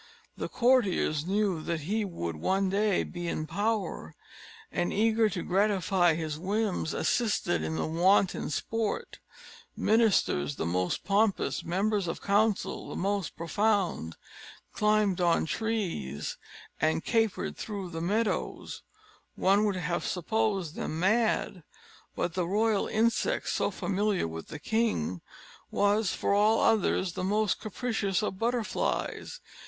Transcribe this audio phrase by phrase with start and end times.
[0.35, 4.15] The courtiers knew that he would one day be in power,
[4.71, 9.19] and, eager to gratify his whims, assisted in the wanton sport:
[9.77, 14.17] ministers the most pompous, members of council the most profound,
[14.73, 16.35] climbed on trees,
[16.79, 18.81] and capered through the meadows,
[19.35, 21.61] one would have supposed them mad.
[22.15, 25.21] But the royal insect, so familiar with the king,
[25.69, 29.39] was for all others the most capricious of butterflies.